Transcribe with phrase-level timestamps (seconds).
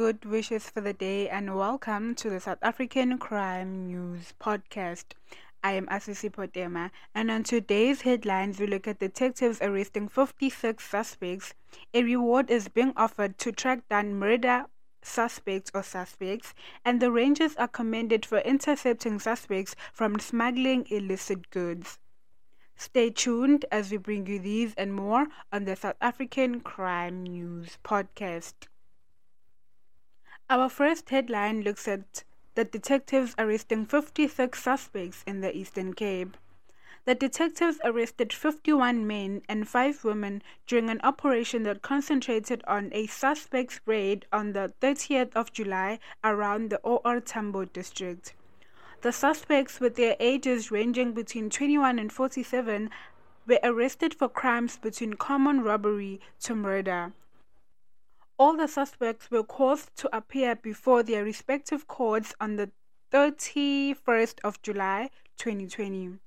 [0.00, 5.12] Good wishes for the day, and welcome to the South African Crime News Podcast.
[5.62, 11.52] I am Asisi Potema, and on today's headlines, we look at detectives arresting 56 suspects.
[11.92, 14.64] A reward is being offered to track down murder
[15.02, 21.98] suspects or suspects, and the Rangers are commended for intercepting suspects from smuggling illicit goods.
[22.74, 27.76] Stay tuned as we bring you these and more on the South African Crime News
[27.84, 28.54] podcast.
[30.50, 32.24] Our first headline looks at
[32.56, 36.36] the detectives arresting 56 suspects in the Eastern Cape.
[37.04, 43.06] The detectives arrested 51 men and 5 women during an operation that concentrated on a
[43.06, 48.34] suspect's raid on the 30th of July around the OR Tambo district.
[49.02, 52.90] The suspects, with their ages ranging between 21 and 47,
[53.46, 57.12] were arrested for crimes between common robbery to murder.
[58.40, 62.70] All the suspects were caused to appear before their respective courts on the
[63.12, 66.18] 31st of July 2020.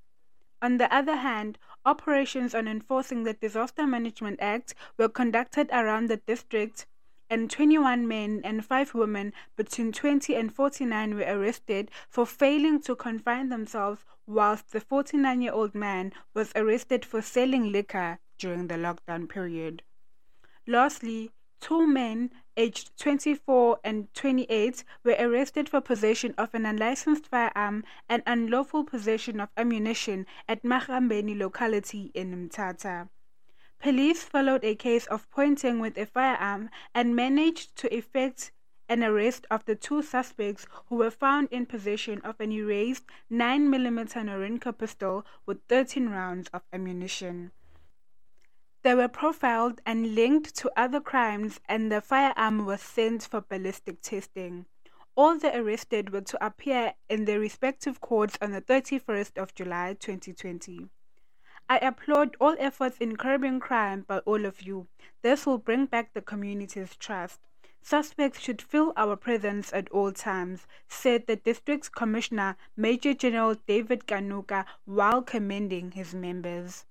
[0.62, 6.18] On the other hand, operations on enforcing the Disaster Management Act were conducted around the
[6.18, 6.86] district
[7.32, 12.96] and 21 men and 5 women between 20 and 49 were arrested for failing to
[12.96, 18.76] confine themselves, whilst the 49 year old man was arrested for selling liquor during the
[18.76, 19.82] lockdown period.
[20.68, 21.32] Lastly,
[21.64, 28.22] two men aged 24 and 28 were arrested for possession of an unlicensed firearm and
[28.26, 33.08] unlawful possession of ammunition at Mahambeni locality in Mthatha.
[33.80, 38.52] Police followed a case of pointing with a firearm and managed to effect
[38.90, 44.12] an arrest of the two suspects who were found in possession of an erased 9mm
[44.26, 47.52] Norinco pistol with 13 rounds of ammunition.
[48.84, 54.02] They were profiled and linked to other crimes, and the firearm was sent for ballistic
[54.02, 54.66] testing.
[55.16, 59.96] All the arrested were to appear in their respective courts on the 31st of July
[59.98, 60.90] 2020.
[61.70, 64.88] I applaud all efforts in curbing crime by all of you.
[65.22, 67.40] This will bring back the community's trust.
[67.82, 74.08] Suspects should feel our presence at all times, said the district's commissioner, Major General David
[74.08, 76.86] Kanuka, while commending his members.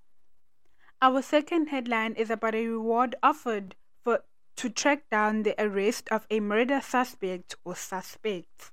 [1.04, 3.74] Our second headline is about a reward offered
[4.04, 4.22] for
[4.54, 8.70] to track down the arrest of a murder suspect or suspects.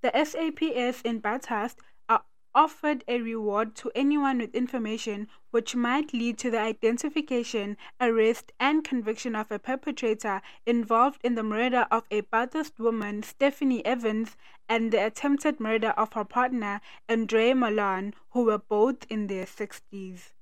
[0.00, 2.24] The SAPS in Bathurst are
[2.54, 8.82] offered a reward to anyone with information which might lead to the identification, arrest, and
[8.82, 14.38] conviction of a perpetrator involved in the murder of a Bathurst woman, Stephanie Evans,
[14.70, 16.80] and the attempted murder of her partner,
[17.10, 20.32] Andre Malan, who were both in their 60s.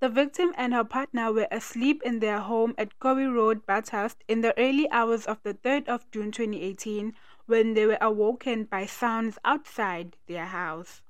[0.00, 4.40] The victim and her partner were asleep in their home at Kobe Road, Bathurst, in
[4.40, 9.38] the early hours of the 3rd of June 2018 when they were awoken by sounds
[9.44, 11.02] outside their house.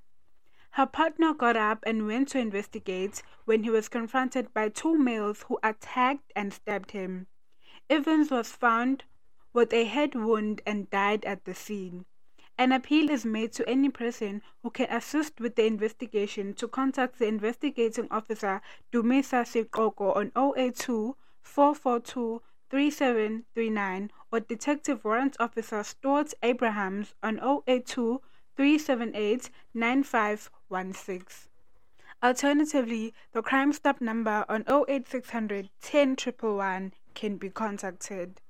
[0.73, 5.45] Her partner got up and went to investigate when he was confronted by two males
[5.47, 7.29] who attacked and stabbed him.
[7.89, 9.05] Evans was found
[9.53, 12.07] with a head wound and died at the scene.
[12.61, 17.19] An appeal is made to any person who can assist with the investigation to contact
[17.19, 18.61] the investigating officer
[18.93, 28.21] Dumisa Sikoko on 082 442 3739 or Detective Warrant Officer Stuart Abrahams on 082
[28.57, 31.49] 378 9516.
[32.23, 38.43] Alternatively, the Crime Stop number on 08600 10 can be contacted.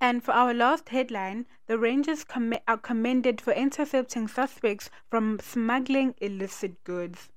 [0.00, 6.14] And for our last headline, the Rangers com- are commended for intercepting suspects from smuggling
[6.20, 7.30] illicit goods.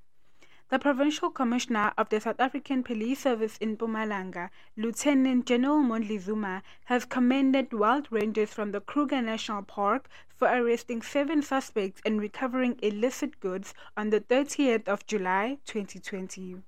[0.67, 6.61] The Provincial Commissioner of the South African Police Service in Mpumalanga, Lieutenant General Mondli Zuma,
[6.85, 12.77] has commended wild rangers from the Kruger National Park for arresting seven suspects and recovering
[12.83, 16.61] illicit goods on the 30th of July 2020.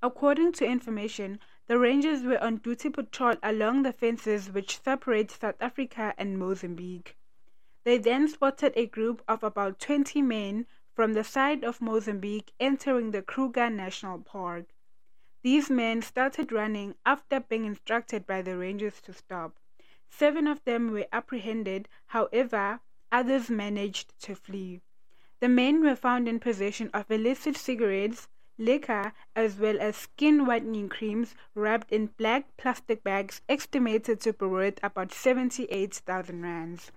[0.00, 5.56] According to information, the rangers were on duty patrol along the fences which separate South
[5.60, 7.16] Africa and Mozambique.
[7.84, 13.10] They then spotted a group of about 20 men from the side of Mozambique entering
[13.10, 14.66] the Kruger National Park.
[15.42, 19.56] These men started running after being instructed by the rangers to stop.
[20.08, 22.80] Seven of them were apprehended, however,
[23.10, 24.80] others managed to flee.
[25.40, 28.28] The men were found in possession of illicit cigarettes,
[28.58, 34.46] liquor, as well as skin whitening creams wrapped in black plastic bags estimated to be
[34.46, 36.92] worth about 78,000 rands.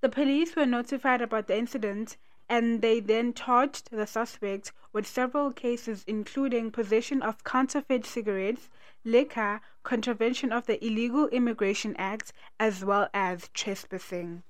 [0.00, 2.16] The police were notified about the incident
[2.48, 8.68] and they then charged the suspects with several cases including possession of counterfeit cigarettes,
[9.04, 14.42] liquor, contravention of the Illegal Immigration Act, as well as trespassing.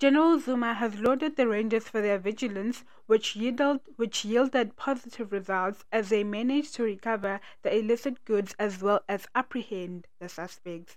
[0.00, 5.84] General Zuma has lauded the Rangers for their vigilance, which yielded, which yielded positive results
[5.92, 10.96] as they managed to recover the illicit goods as well as apprehend the suspects.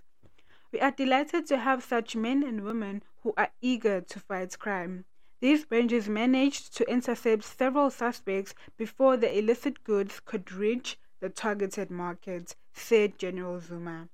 [0.71, 5.03] We are delighted to have such men and women who are eager to fight crime.
[5.41, 11.91] These Rangers managed to intercept several suspects before the illicit goods could reach the targeted
[11.91, 14.07] market, said General Zuma.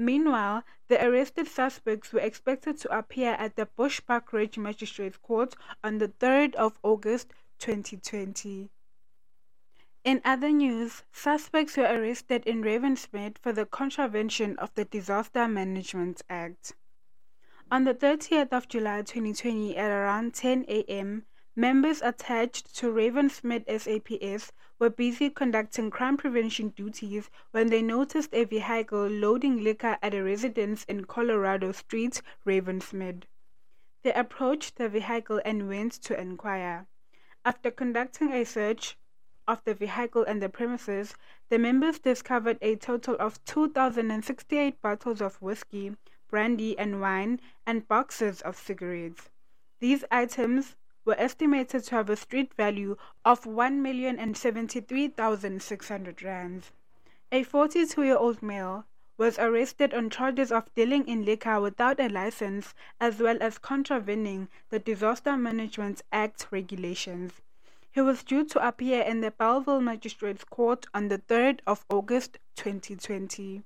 [0.00, 6.06] Meanwhile, the arrested suspects were expected to appear at the Bushbuckridge Magistrates Court on the
[6.06, 8.70] 3rd of August 2020.
[10.04, 16.22] In other news, suspects were arrested in Ravensmead for the contravention of the Disaster Management
[16.30, 16.74] Act.
[17.68, 21.26] On the 30th of July 2020 at around 10 a.m.,
[21.58, 28.44] members attached to Ravensmead SAPS were busy conducting crime prevention duties when they noticed a
[28.44, 33.24] vehicle loading liquor at a residence in Colorado Street, Ravensmead.
[34.04, 36.86] They approached the vehicle and went to inquire.
[37.44, 38.96] After conducting a search
[39.48, 41.16] of the vehicle and the premises,
[41.48, 45.96] the members discovered a total of 2,068 bottles of whiskey,
[46.30, 49.28] brandy, and wine, and boxes of cigarettes.
[49.80, 50.76] These items
[51.08, 52.94] were estimated to have a street value
[53.24, 56.70] of 1,073,600 rands.
[57.32, 58.84] A 42 year old male
[59.16, 64.48] was arrested on charges of dealing in liquor without a license as well as contravening
[64.68, 67.40] the Disaster Management Act regulations.
[67.90, 72.38] He was due to appear in the Bellville Magistrates Court on the 3rd of August
[72.56, 73.62] 2020.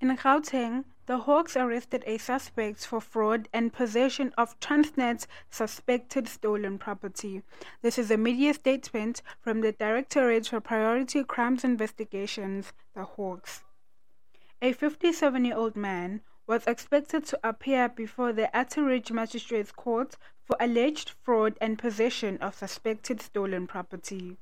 [0.00, 6.76] In Gauteng, the Hawks arrested a suspect for fraud and possession of Transnet's suspected stolen
[6.76, 7.40] property.
[7.80, 13.64] This is a media statement from the Directorate for Priority Crimes Investigations, the Hawks.
[14.60, 20.14] A 57 year old man was expected to appear before the Atteridge Magistrates Court
[20.44, 24.36] for alleged fraud and possession of suspected stolen property.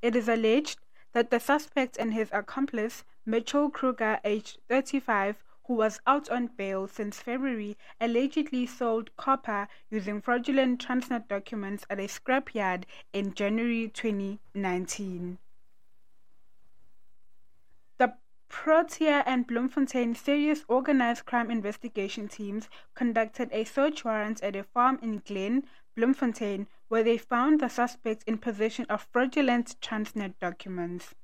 [0.00, 0.78] It is alleged
[1.12, 5.36] that the suspect and his accomplice Mitchell Kruger, aged 35,
[5.66, 12.00] who was out on bail since February, allegedly sold copper using fraudulent Transnet documents at
[12.00, 15.38] a scrapyard in January 2019.
[17.98, 18.14] The
[18.48, 24.98] Protea and Bloemfontein Serious Organized Crime Investigation teams conducted a search warrant at a farm
[25.00, 25.64] in Glen,
[25.94, 31.14] Bloemfontein, where they found the suspect in possession of fraudulent Transnet documents.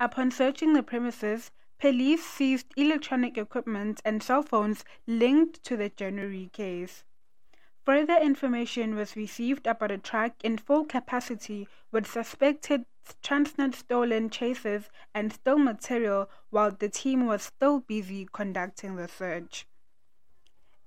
[0.00, 1.50] Upon searching the premises,
[1.80, 7.04] police seized electronic equipment and cell phones linked to the January case.
[7.86, 12.84] Further information was received about a truck in full capacity with suspected
[13.22, 19.66] Transnet stolen chases and stolen material while the team was still busy conducting the search.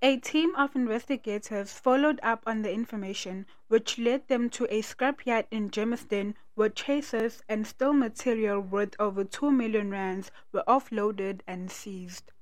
[0.05, 5.45] A team of investigators followed up on the information, which led them to a scrapyard
[5.49, 11.71] in Germiston where chasers and steel material worth over 2 million rands were offloaded and
[11.71, 12.33] seized.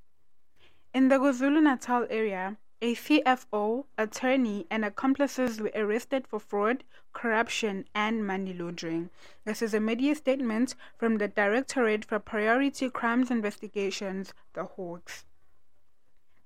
[0.91, 8.25] In the KwaZulu-Natal area, a CFO, attorney, and accomplices were arrested for fraud, corruption, and
[8.25, 9.11] money laundering.
[9.45, 15.25] This is a media statement from the Directorate for Priority Crimes Investigations, the Hawks.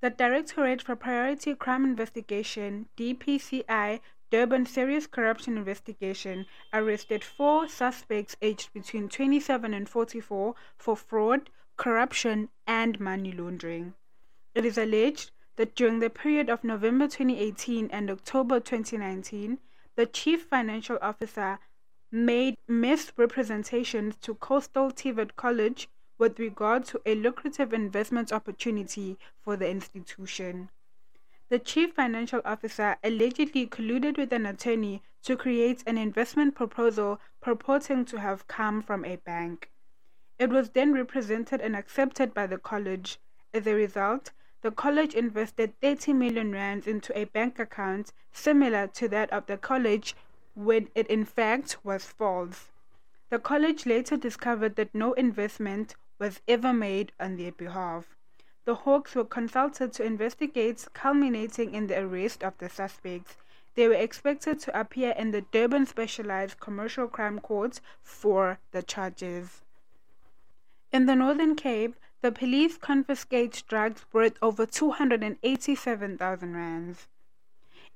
[0.02, 8.74] The Directorate for Priority Crime Investigation (DPCI) Durban Serious Corruption Investigation arrested four suspects aged
[8.74, 13.94] between 27 and 44 for fraud, corruption, and money laundering.
[14.54, 19.60] It is alleged that during the period of November 2018 and October 2019,
[19.96, 21.58] the Chief Financial Officer
[22.12, 25.88] made misrepresentations to Coastal TVET College
[26.18, 30.70] with regard to a lucrative investment opportunity for the institution.
[31.50, 38.06] The chief financial officer allegedly colluded with an attorney to create an investment proposal purporting
[38.06, 39.70] to have come from a bank.
[40.40, 43.20] It was then represented and accepted by the college.
[43.54, 44.32] As a result,
[44.62, 49.58] the college invested 30 million rands into a bank account similar to that of the
[49.58, 50.16] college
[50.56, 52.70] when it in fact was false.
[53.30, 58.16] The college later discovered that no investment was ever made on their behalf.
[58.66, 63.38] The Hawks were consulted to investigate, culminating in the arrest of the suspects.
[63.76, 69.62] They were expected to appear in the Durban Specialized Commercial Crime Court for the charges.
[70.92, 77.08] In the Northern Cape, the police confiscate drugs worth over 287,000 rands.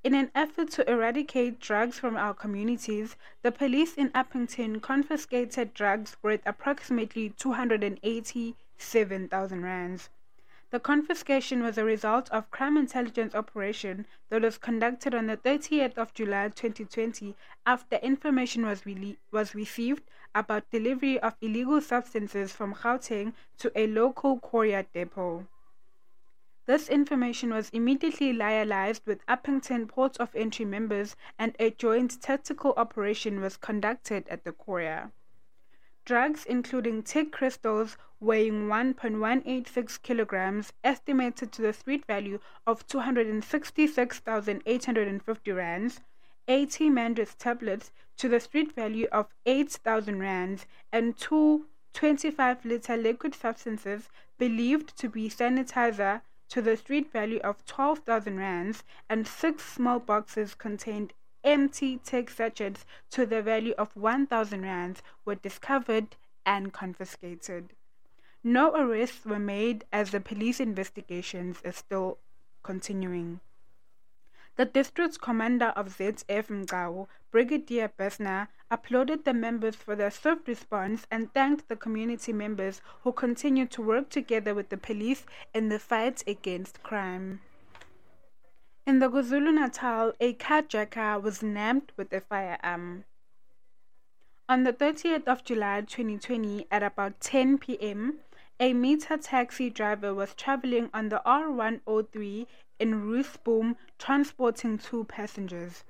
[0.02, 6.16] In an effort to eradicate drugs from our communities, the police in Upington confiscated drugs
[6.22, 10.10] worth approximately 287,000 rands.
[10.70, 15.98] The confiscation was a result of crime intelligence operation that was conducted on the 30th
[15.98, 18.86] of July 2020 after information was,
[19.32, 20.04] was received
[20.34, 25.46] about delivery of illegal substances from Gauteng to a local courier depot.
[26.70, 32.76] This information was immediately liaised with Upington Port of Entry members and a joint tactical
[32.78, 35.12] operation was conducted at the courier.
[36.06, 46.02] Drugs including tik crystals weighing 1.186 kilograms, estimated to the street value of 266,850 rands,
[46.48, 53.34] 80 Mandrax tablets to the street value of 8,000 rands, and two 25 liter liquid
[53.34, 54.08] substances
[54.38, 60.56] believed to be sanitizer to the street value of 12,000 rands, and six small boxes
[60.56, 61.14] contained
[61.44, 66.16] empty tik sachets to the value of 1,000 rands were discovered
[66.46, 67.70] and confiscated.
[68.44, 72.18] No arrests were made as the police investigations is still
[72.64, 73.40] continuing.
[74.60, 81.08] The district commander of ZF Mgcawu, Brigadier Besna, applauded the members for their swift response
[81.10, 85.80] and thanked the community members who continue to work together with the police in the
[85.80, 87.40] fight against crime.
[88.86, 93.06] In the KwaZulu Natal, a carjacker was nabbed with a firearm.
[94.50, 98.20] On the 30th of July 2020, at about 10 p.m.,
[98.60, 102.46] a meter taxi driver was traveling on the R103
[102.80, 105.84] in Roosboom transporting two passengers.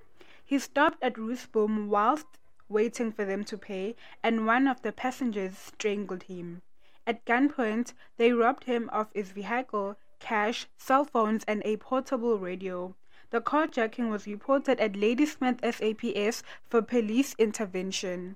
[0.44, 2.26] He stopped at Roosboom whilst
[2.68, 6.62] waiting for them to pay, and one of the passengers strangled him.
[7.06, 12.96] At gunpoint, they robbed him of his vehicle cash, cell phones, and a portable radio.
[13.32, 18.36] The carjacking was reported at Ladysmith SAPS for police intervention.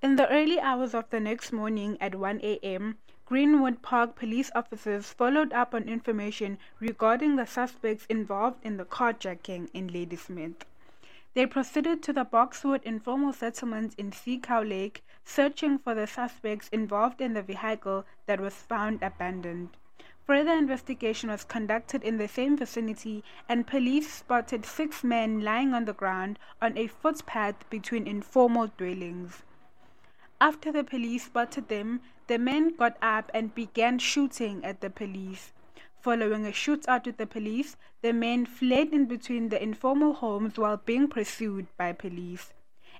[0.00, 2.98] In the early hours of the next morning at 1 a.m.,
[3.28, 9.68] Greenwood Park police officers followed up on information regarding the suspects involved in the carjacking
[9.74, 10.64] in Ladysmith.
[11.34, 17.20] They proceeded to the Boxwood informal settlement in Seacow Lake, searching for the suspects involved
[17.20, 19.76] in the vehicle that was found abandoned.
[20.26, 25.84] Further investigation was conducted in the same vicinity, and police spotted six men lying on
[25.84, 29.42] the ground on a footpath between informal dwellings.
[30.40, 35.52] After the police spotted them, the men got up and began shooting at the police.
[36.00, 40.76] Following a shootout with the police, the men fled in between the informal homes while
[40.76, 42.52] being pursued by police.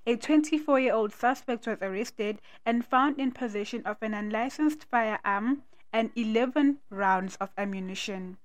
[0.06, 5.62] A 24 year old suspect was arrested and found in possession of an unlicensed firearm
[5.92, 8.38] and 11 rounds of ammunition.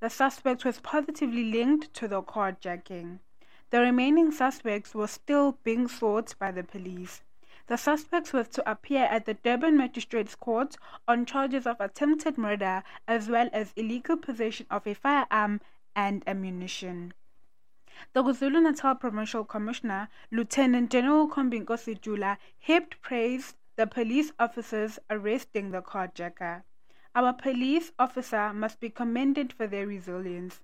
[0.00, 3.20] The suspect was positively linked to the carjacking.
[3.70, 7.22] The remaining suspects were still being sought by the police.
[7.68, 10.76] The suspects were to appear at the Durban Magistrates Court
[11.08, 15.60] on charges of attempted murder as well as illegal possession of a firearm
[15.96, 17.12] and ammunition.
[18.12, 25.72] The KwaZulu Natal Provincial Commissioner, Lieutenant General Khombinkosi Jula, heaped praise the police officers arresting
[25.72, 26.62] the carjacker.
[27.16, 30.60] Our police officer must be commended for their resilience.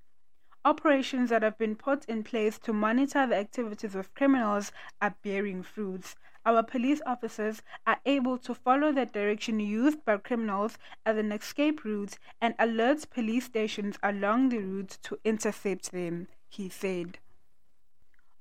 [0.64, 5.64] Operations that have been put in place to monitor the activities of criminals are bearing
[5.64, 6.14] fruits.
[6.46, 11.84] Our police officers are able to follow the direction used by criminals as an escape
[11.84, 17.18] route and alert police stations along the route to intercept them, he said.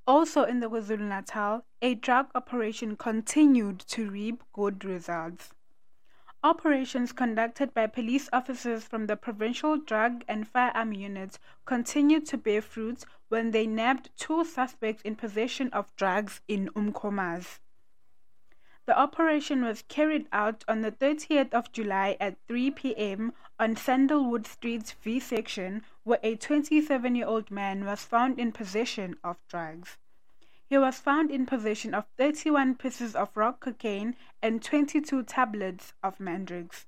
[0.06, 5.54] Also in the KwaZulu Natal, a drug operation continued to reap good results.
[6.44, 12.60] Operations conducted by police officers from the Provincial Drug and Firearm Unit continued to bear
[12.60, 17.60] fruit when they nabbed two suspects in possession of drugs in Umkomaas.
[18.86, 23.34] The operation was carried out on the 30th of July at 3 p.m.
[23.60, 29.14] on Sandalwood Street's V section, where a 27 year old man was found in possession
[29.22, 29.96] of drugs.
[30.72, 36.16] He was found in possession of 31 pieces of rock cocaine and 22 tablets of
[36.16, 36.86] Mandrax.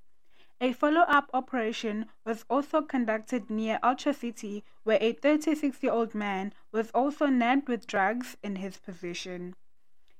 [0.59, 6.15] A follow up operation was also conducted near Ultra City, where a 36 year old
[6.15, 9.55] man was also nabbed with drugs in his possession.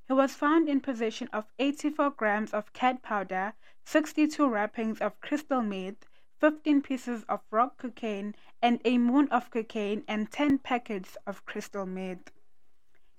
[0.09, 3.55] He was found in possession of 84 grams of cat powder,
[3.87, 6.07] 62 wrappings of crystal meth,
[6.39, 11.87] 15 pieces of rock cocaine, and a moon of cocaine and 10 packets of crystal
[11.87, 12.31] meth.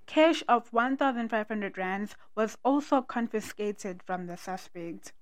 [0.06, 5.12] Cash of 1,500 rands was also confiscated from the suspect.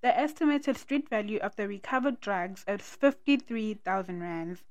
[0.00, 4.62] The estimated street value of the recovered drugs is 53,000 rands.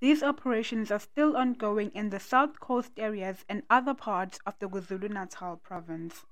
[0.00, 4.68] These operations are still ongoing in the south coast areas and other parts of the
[4.68, 6.24] KwaZulu-Natal province.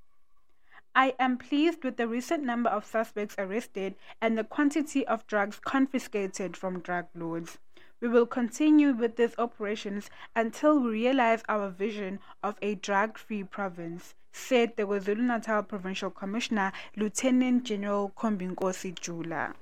[0.95, 5.61] I am pleased with the recent number of suspects arrested and the quantity of drugs
[5.61, 7.59] confiscated from drug lords.
[8.01, 14.15] We will continue with these operations until we realize our vision of a drug-free province,
[14.31, 19.55] said the KwaZulu-Natal Provincial Commissioner, Lieutenant General Khombinkosi Jula.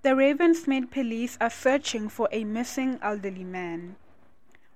[0.00, 3.96] The Ravensmead police are searching for a missing elderly man.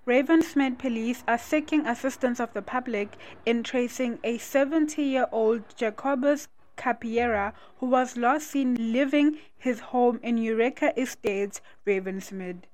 [0.07, 3.17] Ravensmead police are seeking assistance of the public
[3.47, 10.93] in tracing a 70-year-old Jacobus Capiera who was last seen leaving his home in Eureka
[11.01, 12.65] Estates, Ravensmead.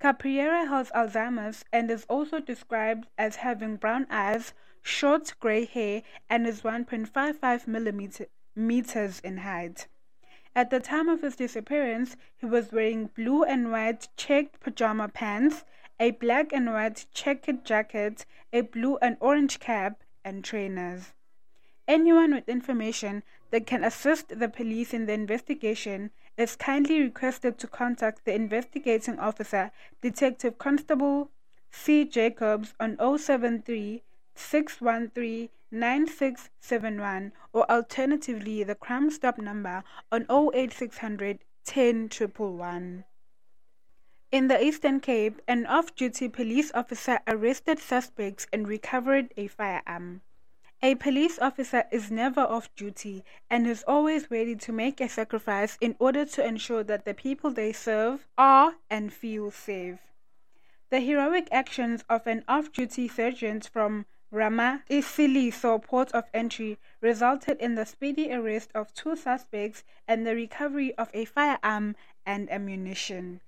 [0.00, 4.52] Capiera has Alzheimer's and is also described as having brown eyes,
[4.82, 8.26] short gray hair, and is 1.55 millimeter,
[8.56, 9.86] meters in height.
[10.56, 15.64] At the time of his disappearance, he was wearing blue and white checked pajama pants,
[16.00, 21.12] a black and white checkered jacket, a blue and orange cap, and trainers.
[21.92, 27.66] Anyone with information that can assist the police in the investigation is kindly requested to
[27.66, 29.70] contact the investigating officer,
[30.00, 31.30] Detective Constable
[31.70, 32.06] C.
[32.06, 34.02] Jacobs, on 073
[34.34, 42.08] 613 9671 or alternatively the Crime Stop number on 08600 10
[44.30, 50.22] In the Eastern Cape, an off-duty police officer arrested suspects and recovered a firearm.
[50.84, 55.78] A police officer is never off duty and is always ready to make a sacrifice
[55.80, 60.00] in order to ensure that the people they serve are and feel safe.
[60.90, 67.76] The heroic actions of an off-duty sergeant from Rama Isiliso port of entry resulted in
[67.76, 71.94] the speedy arrest of two suspects and the recovery of a firearm
[72.26, 73.40] and ammunition.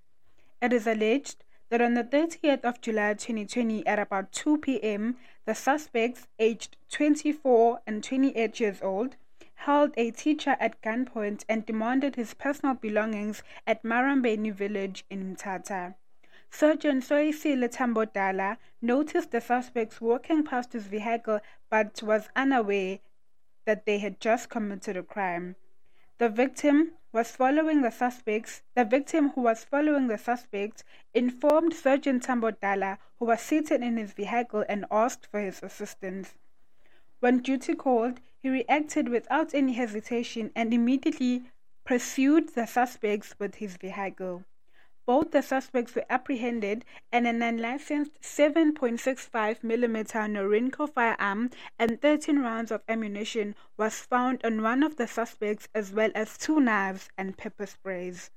[0.63, 5.55] It is alleged that on the 30th of July 2020 at about 2 p.m., the
[5.55, 9.17] suspects, aged 24 and 28 years old,
[9.55, 15.95] held a teacher at gunpoint and demanded his personal belongings at Marambeni village in Mthatha.
[16.51, 23.01] Sergeant Soisile Tambodala noticed the suspects walking past his vehicle but was unaware
[23.65, 25.57] that they had just committed a crime.
[26.19, 28.63] The victim was following the suspects.
[28.75, 30.83] The victim who was following the suspects
[31.15, 36.35] informed Sergeant Tambodala, who was seated in his vehicle and asked for his assistance.
[37.21, 41.45] When duty called, he reacted without any hesitation and immediately
[41.85, 44.43] pursued the suspects with his vehicle.
[45.07, 52.71] Both the suspects were apprehended and an unlicensed 7.65 mm Norinco firearm and 13 rounds
[52.71, 57.37] of ammunition was found on one of the suspects as well as two knives and
[57.37, 58.31] pepper sprays.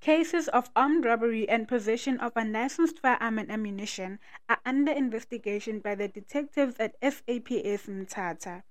[0.00, 5.94] Cases of armed robbery and possession of unlicensed firearm and ammunition are under investigation by
[5.94, 8.62] the detectives at SAPS Mthatha.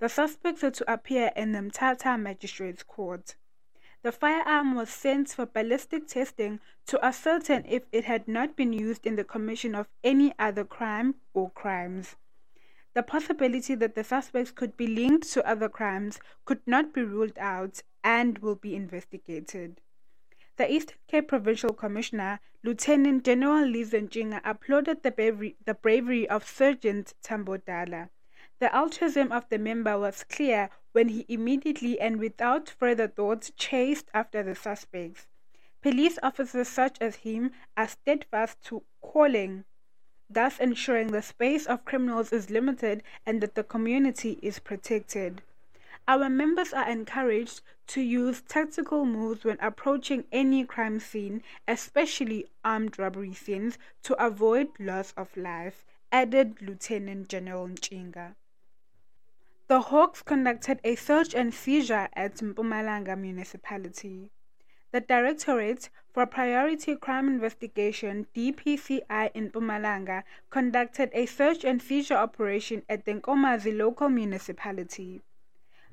[0.00, 3.36] The suspects are to appear in the Mthatha Magistrates Court.
[4.02, 9.06] The firearm was sent for ballistic testing to ascertain if it had not been used
[9.06, 12.16] in the commission of any other crime or crimes.
[12.94, 17.38] The possibility that the suspects could be linked to other crimes could not be ruled
[17.38, 19.80] out and will be investigated.
[20.56, 27.14] The Eastern Cape Provincial Commissioner, Lieutenant General Ntshinga, applauded the bravery, the bravery of Sergeant
[27.22, 28.08] Tambodala.
[28.60, 34.10] The altruism of the member was clear when he immediately and without further thought chased
[34.12, 35.26] after the suspects.
[35.80, 39.64] Police officers such as him are steadfast to calling,
[40.28, 45.40] thus ensuring the space of criminals is limited and that the community is protected.
[46.06, 52.98] Our members are encouraged to use tactical moves when approaching any crime scene, especially armed
[52.98, 58.34] robbery scenes, to avoid loss of life, added Lieutenant General Ntshinga.
[59.70, 64.32] The Hawks conducted a search and seizure at Mpumalanga municipality.
[64.90, 72.82] The Directorate for Priority Crime Investigation DPCI in Mpumalanga conducted a search and seizure operation
[72.88, 75.22] at the Nkomazi local municipality.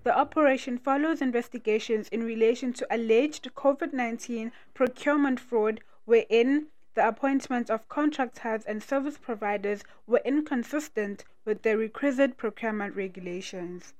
[0.01, 7.69] The operation follows investigations in relation to alleged COVID 19 procurement fraud wherein the appointments
[7.69, 13.93] of contractors and service providers were inconsistent with the requisite procurement regulations.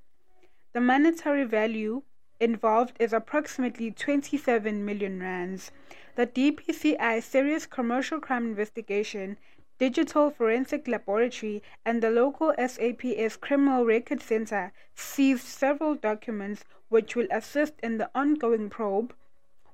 [0.74, 2.02] The monetary value
[2.40, 5.72] involved is approximately 27 million rands.
[6.16, 9.38] The DPCI Serious Commercial Crime Investigation,
[9.78, 17.28] Digital Forensic Laboratory, and the local SAPS Criminal Record Center seized several documents which will
[17.30, 19.14] assist in the ongoing probe,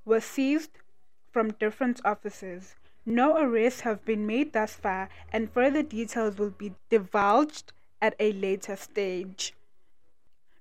[0.04, 0.72] were seized
[1.32, 2.76] from different officers.
[3.06, 8.32] No arrests have been made thus far, and further details will be divulged at a
[8.32, 9.54] later stage.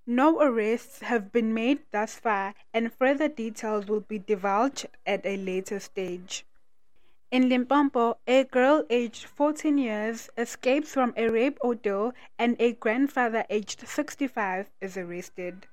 [0.07, 5.37] No arrests have been made thus far, and further details will be divulged at a
[5.37, 6.45] later stage.
[7.31, 13.47] In Limpopo, a girl aged 14 years escapes from a rape ordeal and a grandfather
[13.49, 15.67] aged 65 is arrested.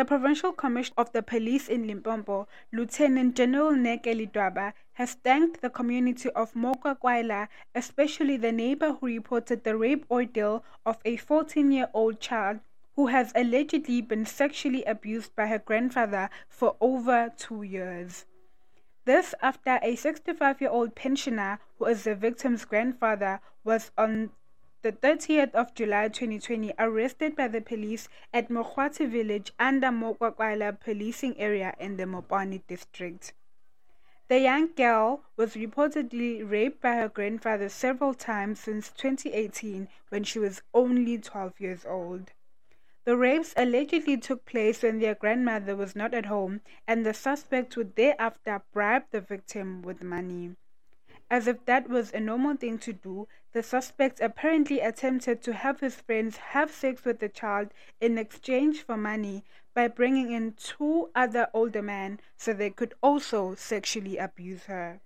[0.00, 5.68] The Provincial Commissioner of the Police in Limpopo, Lieutenant General Nneke Ledwaba, has thanked the
[5.68, 11.90] community of Mokwakwaila, especially the neighbor who reported the rape ordeal of a 14 year
[11.92, 12.60] old child
[12.96, 18.24] who has allegedly been sexually abused by her grandfather for over two years.
[19.04, 24.30] This after a 65 year old pensioner, who is the victim's grandfather, was on
[24.82, 31.38] the 30th of July 2020 arrested by the police at Mokwati village under Mokwakwaila policing
[31.38, 33.34] area in the Mopani district.
[34.28, 40.38] The young girl was reportedly raped by her grandfather several times since 2018 when she
[40.38, 42.32] was only 12 years old.
[43.04, 47.76] The rapes allegedly took place when their grandmother was not at home, and the suspect
[47.76, 50.56] would thereafter bribe the victim with money.
[51.32, 55.78] As if that was a normal thing to do, the suspect apparently attempted to have
[55.78, 61.08] his friends have sex with the child in exchange for money by bringing in two
[61.14, 65.00] other older men so they could also sexually abuse her.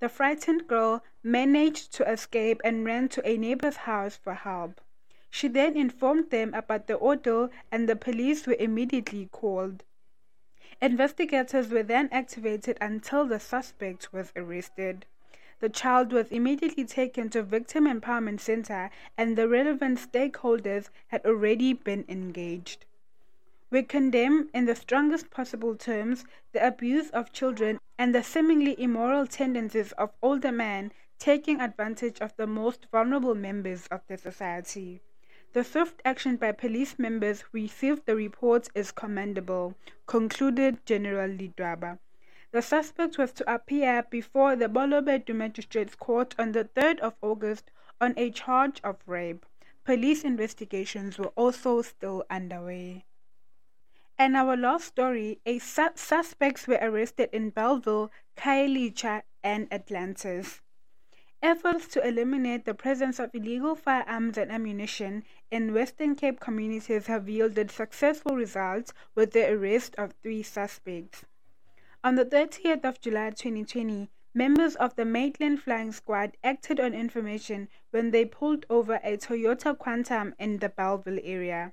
[0.00, 4.80] The frightened girl managed to escape and ran to a neighbor's house for help.
[5.28, 9.84] She then informed them about the ordeal and the police were immediately called.
[10.80, 15.04] Investigators were then activated until the suspect was arrested.
[15.60, 21.72] The child was immediately taken to Victim Empowerment Center and the relevant stakeholders had already
[21.72, 22.84] been engaged.
[23.70, 29.26] We condemn in the strongest possible terms the abuse of children and the seemingly immoral
[29.26, 35.02] tendencies of older men taking advantage of the most vulnerable members of the society.
[35.54, 39.74] The swift action by police members who received the reports is commendable,
[40.06, 41.98] concluded General Ledwaba.
[42.50, 47.70] The suspect was to appear before the Bolobedu Magistrates Court on the 3rd of August
[48.00, 49.44] on a charge of rape.
[49.84, 53.04] Police investigations were also still underway.
[54.16, 60.62] And our last story, a su- suspects were arrested in Bellville, Khayelitsha, and Atlantis.
[61.42, 67.28] Efforts to eliminate the presence of illegal firearms and ammunition in Western Cape communities have
[67.28, 71.26] yielded successful results with the arrest of three suspects.
[72.04, 77.68] On the 30th of July 2020, members of the Maitland Flying Squad acted on information
[77.90, 81.72] when they pulled over a Toyota Quantum in the Bellville area.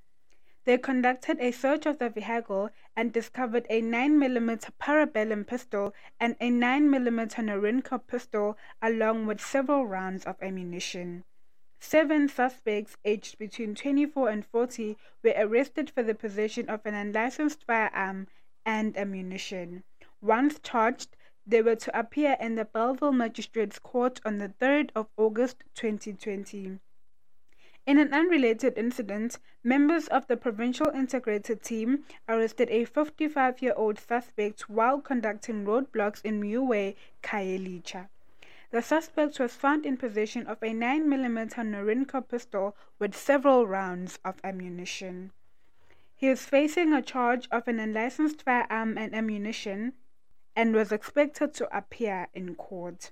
[0.63, 6.49] They conducted a search of the vehicle and discovered a 9mm parabellum pistol and a
[6.49, 11.23] 9mm Norinco pistol along with several rounds of ammunition.
[11.79, 17.63] Seven suspects aged between 24 and 40 were arrested for the possession of an unlicensed
[17.63, 18.27] firearm
[18.65, 19.83] and ammunition.
[20.25, 25.05] Once charged, they were to appear in the Bellville Magistrates Court on the 3rd of
[25.17, 26.79] August 2020.
[27.85, 33.99] In an unrelated incident, members of the Provincial Integrated Team arrested a 55 year old
[33.99, 38.07] suspect while conducting roadblocks in Muwe, Khayelitsha.
[38.71, 44.41] The suspect was found in possession of a 9mm Norinco pistol with several rounds of
[44.43, 45.29] ammunition.
[46.15, 49.93] He is facing a charge of an unlicensed firearm and ammunition
[50.55, 53.11] and was expected to appear in court.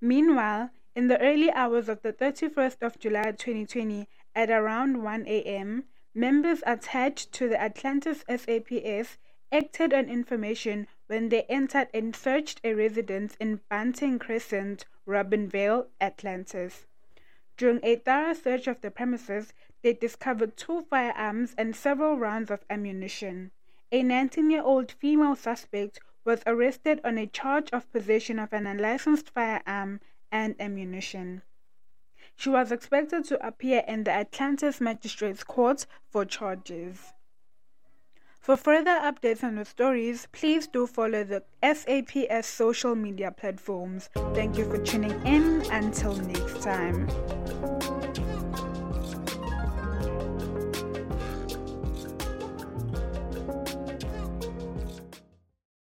[0.00, 5.84] Meanwhile, in the early hours of the 31st of July 2020, at around 1 a.m.,
[6.14, 9.18] members attached to the Atlantis SAPS
[9.52, 16.86] acted on information when they entered and searched a residence in Bunting Crescent, Robinvale, Atlantis.
[17.58, 22.64] During a thorough search of the premises, they discovered two firearms and several rounds of
[22.70, 23.50] ammunition.
[23.90, 28.66] A 19 year old female suspect was arrested on a charge of possession of an
[28.66, 31.42] unlicensed firearm and ammunition.
[32.36, 37.12] She was expected to appear in the Atlantis Magistrates Court for charges.
[38.40, 44.10] For further updates on the stories, please do follow the SAPS social media platforms.
[44.34, 45.62] Thank you for tuning in.
[45.70, 48.01] Until next time.